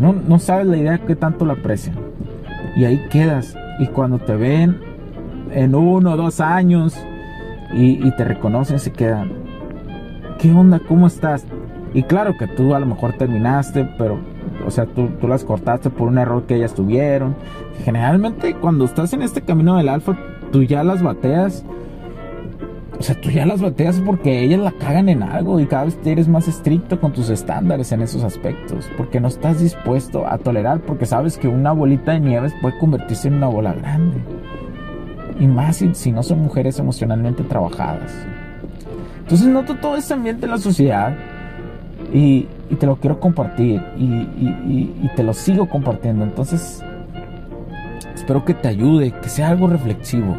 no, 0.00 0.14
no 0.14 0.38
sabes 0.38 0.66
la 0.66 0.78
idea 0.78 0.98
que 0.98 1.14
tanto 1.14 1.44
la 1.44 1.52
aprecian. 1.52 1.96
Y 2.74 2.84
ahí 2.84 3.06
quedas. 3.10 3.54
Y 3.78 3.86
cuando 3.88 4.18
te 4.18 4.34
ven 4.34 4.80
en 5.52 5.74
uno 5.74 6.12
o 6.12 6.16
dos 6.16 6.40
años 6.40 6.96
y, 7.72 8.10
te 8.12 8.24
reconocen, 8.24 8.78
se 8.78 8.92
quedan. 8.92 9.30
¿Qué 10.38 10.50
onda? 10.52 10.80
¿Cómo 10.80 11.06
estás? 11.06 11.44
Y 11.92 12.02
claro 12.04 12.36
que 12.38 12.46
tú 12.46 12.74
a 12.74 12.80
lo 12.80 12.86
mejor 12.86 13.12
terminaste, 13.14 13.88
pero, 13.98 14.18
o 14.66 14.70
sea, 14.70 14.86
tú, 14.86 15.08
tú 15.20 15.28
las 15.28 15.44
cortaste 15.44 15.90
por 15.90 16.08
un 16.08 16.18
error 16.18 16.44
que 16.44 16.56
ellas 16.56 16.74
tuvieron. 16.74 17.36
Generalmente 17.84 18.54
cuando 18.54 18.84
estás 18.84 19.12
en 19.12 19.22
este 19.22 19.42
camino 19.42 19.76
del 19.76 19.88
alfa, 19.88 20.16
tú 20.52 20.62
ya 20.62 20.84
las 20.84 21.02
bateas 21.02 21.64
o 23.00 23.02
sea, 23.02 23.18
tú 23.18 23.30
ya 23.30 23.46
las 23.46 23.62
bateas 23.62 23.98
porque 24.04 24.42
ellas 24.42 24.60
la 24.60 24.72
cagan 24.72 25.08
en 25.08 25.22
algo 25.22 25.58
y 25.58 25.64
cada 25.64 25.86
vez 25.86 25.98
eres 26.04 26.28
más 26.28 26.48
estricto 26.48 27.00
con 27.00 27.14
tus 27.14 27.30
estándares 27.30 27.92
en 27.92 28.02
esos 28.02 28.22
aspectos. 28.22 28.90
Porque 28.98 29.20
no 29.20 29.28
estás 29.28 29.58
dispuesto 29.58 30.26
a 30.26 30.36
tolerar, 30.36 30.82
porque 30.82 31.06
sabes 31.06 31.38
que 31.38 31.48
una 31.48 31.72
bolita 31.72 32.12
de 32.12 32.20
nieves 32.20 32.52
puede 32.60 32.78
convertirse 32.78 33.28
en 33.28 33.34
una 33.36 33.46
bola 33.46 33.72
grande. 33.72 34.18
Y 35.38 35.46
más 35.46 35.82
si, 35.94 36.12
no 36.12 36.22
son 36.22 36.40
mujeres 36.40 36.78
emocionalmente 36.78 37.42
trabajadas. 37.42 38.12
Entonces 39.20 39.46
noto 39.46 39.76
todo 39.76 39.96
ese 39.96 40.12
ambiente 40.12 40.44
en 40.44 40.50
la 40.50 40.58
sociedad 40.58 41.16
y, 42.12 42.48
te 42.76 42.86
lo 42.86 42.96
quiero 42.96 43.20
compartir 43.20 43.82
y, 43.96 44.04
y 44.04 45.10
te 45.16 45.22
lo 45.22 45.32
sigo 45.32 45.68
compartiendo. 45.68 46.24
Entonces, 46.24 46.84
espero 48.14 48.44
que 48.44 48.54
te 48.54 48.68
ayude, 48.68 49.12
que 49.20 49.28
sea 49.28 49.48
algo 49.48 49.66
reflexivo 49.66 50.36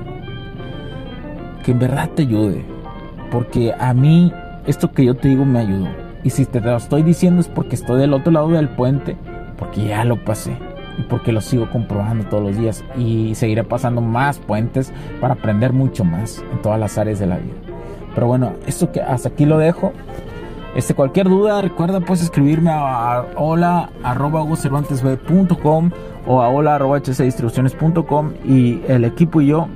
que 1.63 1.71
en 1.71 1.79
verdad 1.79 2.09
te 2.09 2.23
ayude. 2.23 2.63
Porque 3.31 3.73
a 3.77 3.93
mí 3.93 4.33
esto 4.65 4.91
que 4.91 5.05
yo 5.05 5.15
te 5.15 5.29
digo 5.29 5.45
me 5.45 5.59
ayudó. 5.59 5.87
Y 6.23 6.29
si 6.29 6.45
te 6.45 6.59
lo 6.59 6.75
estoy 6.75 7.03
diciendo 7.03 7.41
es 7.41 7.47
porque 7.47 7.75
estoy 7.75 7.99
del 7.99 8.13
otro 8.13 8.31
lado 8.31 8.49
del 8.49 8.69
puente, 8.69 9.15
porque 9.57 9.87
ya 9.87 10.03
lo 10.03 10.23
pasé 10.23 10.55
y 10.97 11.03
porque 11.03 11.31
lo 11.31 11.41
sigo 11.41 11.69
comprobando 11.71 12.25
todos 12.25 12.43
los 12.43 12.57
días 12.57 12.83
y 12.97 13.33
seguiré 13.33 13.63
pasando 13.63 14.01
más 14.01 14.37
puentes 14.37 14.93
para 15.19 15.35
aprender 15.35 15.73
mucho 15.73 16.03
más 16.03 16.43
en 16.51 16.61
todas 16.61 16.79
las 16.79 16.97
áreas 16.97 17.19
de 17.19 17.27
la 17.27 17.37
vida. 17.37 17.55
Pero 18.13 18.27
bueno, 18.27 18.53
esto 18.67 18.91
que 18.91 19.01
hasta 19.01 19.29
aquí 19.29 19.45
lo 19.45 19.57
dejo. 19.57 19.93
Este, 20.75 20.93
cualquier 20.93 21.27
duda, 21.27 21.61
recuerda 21.61 21.99
pues 21.99 22.21
escribirme 22.21 22.71
a, 22.71 23.25
hola 23.35 23.89
o 26.25 26.41
a 26.41 26.49
hola 26.49 26.79
y 28.45 28.81
el 28.87 29.03
equipo 29.03 29.41
y 29.41 29.47
yo 29.47 29.67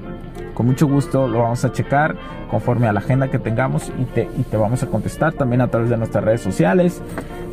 con 0.54 0.68
mucho 0.68 0.88
gusto 0.88 1.28
lo 1.28 1.40
vamos 1.40 1.66
a 1.66 1.72
checar 1.74 2.16
conforme 2.50 2.88
a 2.88 2.94
la 2.94 3.02
agenda 3.02 3.30
que 3.30 3.40
tengamos 3.40 3.92
y 4.00 4.06
te, 4.06 4.30
y 4.38 4.44
te 4.44 4.56
vamos 4.56 4.82
a 4.84 4.88
contestar 4.88 5.34
también 5.34 5.62
a 5.62 5.68
través 5.68 5.90
de 5.90 5.98
nuestras 5.98 6.24
redes 6.24 6.42
sociales. 6.42 7.02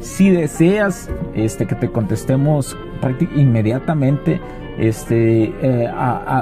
Si 0.01 0.31
deseas 0.31 1.11
este, 1.35 1.67
que 1.67 1.75
te 1.75 1.91
contestemos 1.91 2.77
inmediatamente, 3.35 4.41
este, 4.79 5.53
eh, 5.63 5.91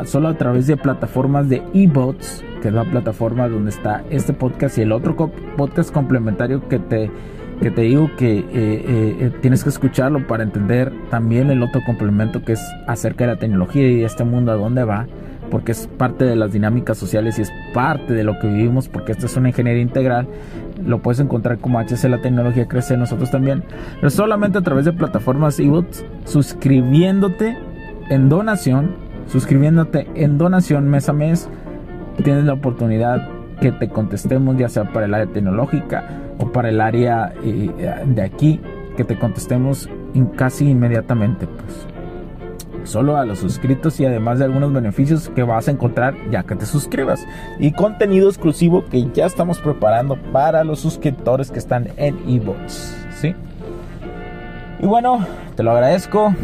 solo 0.04 0.28
a 0.28 0.34
través 0.34 0.66
de 0.66 0.76
plataformas 0.76 1.48
de 1.48 1.62
eBots, 1.74 2.44
que 2.62 2.68
es 2.68 2.74
la 2.74 2.84
plataforma 2.84 3.48
donde 3.48 3.70
está 3.70 4.04
este 4.10 4.32
podcast 4.32 4.78
y 4.78 4.82
el 4.82 4.92
otro 4.92 5.16
podcast 5.56 5.92
complementario 5.92 6.68
que 6.68 6.78
te, 6.78 7.10
que 7.60 7.70
te 7.70 7.82
digo 7.82 8.10
que 8.16 8.38
eh, 8.38 8.44
eh, 8.52 9.32
tienes 9.40 9.62
que 9.62 9.70
escucharlo 9.70 10.26
para 10.26 10.42
entender 10.42 10.92
también 11.10 11.50
el 11.50 11.62
otro 11.62 11.80
complemento 11.84 12.44
que 12.44 12.52
es 12.52 12.60
acerca 12.86 13.26
de 13.26 13.34
la 13.34 13.38
tecnología 13.38 13.88
y 13.88 14.04
este 14.04 14.24
mundo 14.24 14.52
a 14.52 14.56
dónde 14.56 14.84
va 14.84 15.06
porque 15.50 15.72
es 15.72 15.88
parte 15.98 16.24
de 16.24 16.36
las 16.36 16.52
dinámicas 16.52 16.96
sociales 16.96 17.38
y 17.38 17.42
es 17.42 17.52
parte 17.74 18.14
de 18.14 18.24
lo 18.24 18.38
que 18.38 18.46
vivimos, 18.46 18.88
porque 18.88 19.12
esto 19.12 19.26
es 19.26 19.36
una 19.36 19.48
ingeniería 19.48 19.82
integral. 19.82 20.28
Lo 20.84 21.02
puedes 21.02 21.20
encontrar 21.20 21.58
como 21.58 21.80
HC 21.80 22.08
La 22.08 22.22
Tecnología 22.22 22.68
Crece, 22.68 22.96
nosotros 22.96 23.30
también. 23.30 23.64
Pero 23.96 24.10
solamente 24.10 24.58
a 24.58 24.62
través 24.62 24.84
de 24.84 24.92
plataformas 24.92 25.58
eBooks, 25.58 26.04
suscribiéndote 26.24 27.58
en 28.10 28.28
donación, 28.28 28.96
suscribiéndote 29.26 30.06
en 30.14 30.36
donación 30.36 30.88
mes 30.90 31.08
a 31.08 31.12
mes, 31.14 31.48
tienes 32.22 32.44
la 32.44 32.52
oportunidad 32.52 33.26
que 33.60 33.72
te 33.72 33.88
contestemos, 33.88 34.56
ya 34.56 34.68
sea 34.68 34.92
para 34.92 35.06
el 35.06 35.14
área 35.14 35.26
tecnológica 35.26 36.04
o 36.38 36.50
para 36.52 36.68
el 36.68 36.80
área 36.80 37.32
eh, 37.42 37.70
de 38.06 38.22
aquí, 38.22 38.60
que 38.96 39.04
te 39.04 39.18
contestemos 39.18 39.88
casi 40.36 40.68
inmediatamente. 40.68 41.46
Pues 41.46 41.86
solo 42.84 43.16
a 43.16 43.24
los 43.24 43.38
suscritos 43.38 44.00
y 44.00 44.06
además 44.06 44.38
de 44.38 44.46
algunos 44.46 44.72
beneficios 44.72 45.28
que 45.28 45.42
vas 45.42 45.68
a 45.68 45.70
encontrar 45.70 46.14
ya 46.30 46.42
que 46.42 46.56
te 46.56 46.66
suscribas 46.66 47.24
y 47.58 47.72
contenido 47.72 48.28
exclusivo 48.28 48.84
que 48.86 49.08
ya 49.12 49.26
estamos 49.26 49.58
preparando 49.60 50.16
para 50.32 50.64
los 50.64 50.80
suscriptores 50.80 51.50
que 51.50 51.58
están 51.58 51.88
en 51.96 52.18
eBooks, 52.26 52.96
¿sí? 53.20 53.34
Y 54.80 54.86
bueno, 54.86 55.24
te 55.56 55.62
lo 55.62 55.72
agradezco. 55.72 56.34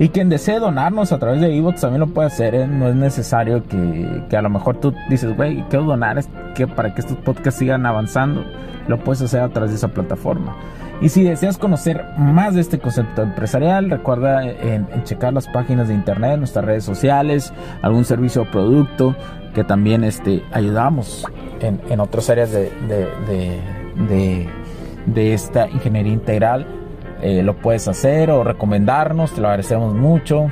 Y 0.00 0.10
quien 0.10 0.28
desee 0.28 0.60
donarnos 0.60 1.10
a 1.10 1.18
través 1.18 1.40
de 1.40 1.56
Evox 1.56 1.80
también 1.80 2.00
lo 2.00 2.06
puede 2.06 2.28
hacer. 2.28 2.54
¿eh? 2.54 2.66
No 2.68 2.88
es 2.88 2.94
necesario 2.94 3.64
que, 3.64 4.24
que, 4.30 4.36
a 4.36 4.42
lo 4.42 4.50
mejor 4.50 4.78
tú 4.78 4.94
dices, 5.10 5.36
güey, 5.36 5.64
quiero 5.68 5.86
donar 5.86 6.24
que 6.54 6.68
para 6.68 6.94
que 6.94 7.00
estos 7.00 7.16
podcasts 7.18 7.58
sigan 7.58 7.84
avanzando. 7.84 8.44
Lo 8.86 8.98
puedes 8.98 9.22
hacer 9.22 9.40
a 9.40 9.48
través 9.48 9.70
de 9.70 9.76
esa 9.76 9.88
plataforma. 9.88 10.56
Y 11.00 11.08
si 11.08 11.22
deseas 11.22 11.58
conocer 11.58 12.04
más 12.16 12.54
de 12.54 12.60
este 12.60 12.78
concepto 12.78 13.22
empresarial, 13.22 13.90
recuerda 13.90 14.44
en, 14.44 14.86
checar 15.04 15.32
las 15.32 15.46
páginas 15.48 15.88
de 15.88 15.94
internet, 15.94 16.38
nuestras 16.38 16.64
redes 16.64 16.84
sociales, 16.84 17.52
algún 17.82 18.04
servicio 18.04 18.42
o 18.42 18.44
producto 18.46 19.14
que 19.54 19.62
también 19.62 20.04
este, 20.04 20.42
ayudamos 20.52 21.26
en, 21.60 21.80
en 21.88 22.00
otras 22.00 22.30
áreas 22.30 22.50
de, 22.52 22.70
de, 22.88 24.48
de 25.06 25.34
esta 25.34 25.68
ingeniería 25.68 26.12
integral 26.12 26.77
eh, 27.20 27.42
lo 27.42 27.56
puedes 27.56 27.88
hacer 27.88 28.30
o 28.30 28.44
recomendarnos, 28.44 29.32
te 29.32 29.40
lo 29.40 29.48
agradecemos 29.48 29.94
mucho. 29.94 30.46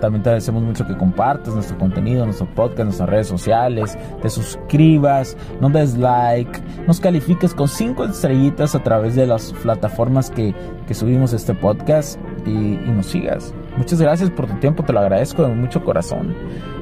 También 0.00 0.22
te 0.22 0.30
agradecemos 0.30 0.62
mucho 0.62 0.86
que 0.86 0.96
compartas 0.96 1.54
nuestro 1.54 1.78
contenido, 1.78 2.24
nuestro 2.24 2.46
podcast, 2.46 2.84
nuestras 2.84 3.08
redes 3.08 3.28
sociales, 3.28 3.96
te 4.20 4.28
suscribas, 4.30 5.36
no 5.60 5.70
des 5.70 5.96
like, 5.96 6.60
nos 6.88 6.98
califiques 6.98 7.54
con 7.54 7.68
cinco 7.68 8.04
estrellitas 8.04 8.74
a 8.74 8.82
través 8.82 9.14
de 9.14 9.26
las 9.26 9.52
plataformas 9.52 10.30
que, 10.30 10.54
que 10.88 10.94
subimos 10.94 11.32
este 11.32 11.54
podcast 11.54 12.18
y, 12.44 12.50
y 12.50 12.92
nos 12.94 13.06
sigas. 13.06 13.54
Muchas 13.76 14.00
gracias 14.00 14.30
por 14.30 14.46
tu 14.46 14.54
tiempo, 14.56 14.82
te 14.82 14.92
lo 14.92 15.00
agradezco 15.00 15.44
de 15.44 15.54
mucho 15.54 15.84
corazón. 15.84 16.34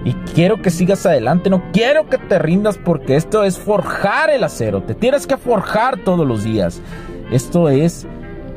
Y 0.05 0.15
quiero 0.35 0.63
que 0.63 0.71
sigas 0.71 1.05
adelante, 1.05 1.51
no 1.51 1.63
quiero 1.73 2.09
que 2.09 2.17
te 2.17 2.39
rindas 2.39 2.79
porque 2.79 3.17
esto 3.17 3.45
es 3.45 3.59
forjar 3.59 4.31
el 4.31 4.45
acero, 4.45 4.83
te 4.83 4.95
tienes 4.95 5.27
que 5.27 5.37
forjar 5.37 5.99
todos 6.05 6.27
los 6.27 6.43
días. 6.43 6.81
Esto 7.31 7.69
es 7.69 8.09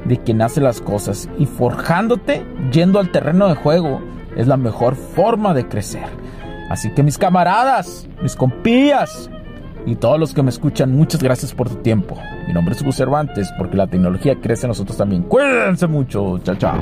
de 0.06 0.18
quien 0.18 0.42
hace 0.42 0.62
las 0.62 0.82
cosas 0.82 1.30
y 1.38 1.46
forjándote 1.46 2.46
yendo 2.72 3.00
al 3.00 3.12
terreno 3.12 3.48
de 3.48 3.56
juego 3.56 4.02
es 4.36 4.48
la 4.48 4.58
mejor 4.58 4.96
forma 4.96 5.54
de 5.54 5.68
crecer. 5.68 6.06
Así 6.70 6.94
que 6.94 7.04
mis 7.04 7.18
camaradas, 7.18 8.08
mis 8.22 8.36
compías 8.36 9.30
y 9.86 9.96
todos 9.96 10.20
los 10.20 10.34
que 10.34 10.44
me 10.44 10.50
escuchan, 10.50 10.96
muchas 10.96 11.22
gracias 11.22 11.54
por 11.54 11.70
tu 11.70 11.76
tiempo. 11.76 12.18
Mi 12.48 12.54
nombre 12.54 12.74
es 12.74 12.82
Hugo 12.82 12.92
Cervantes 12.92 13.52
porque 13.58 13.78
la 13.78 13.88
tecnología 13.88 14.36
crece 14.42 14.66
en 14.66 14.70
nosotros 14.70 14.98
también. 14.98 15.24
Cuídense 15.24 15.88
mucho. 15.88 16.40
Chao, 16.40 16.56
chao. 16.56 16.82